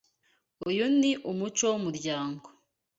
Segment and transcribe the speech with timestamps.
[0.69, 2.47] Uyu ni umuco wumuryango.